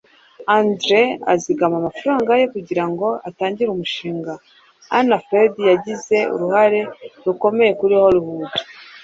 Andre 0.57 1.01
azigama 1.33 1.75
amafaranga 1.81 2.31
ye 2.39 2.45
kugirango 2.53 3.07
atangire 3.29 3.69
umushinga. 3.71 4.33
Anna 4.97 5.17
Freud 5.25 5.55
yagize 5.71 6.17
uruhare 6.33 6.81
rukomeye 7.25 7.71
kuri 7.79 7.93
Hollywood. 8.01 8.53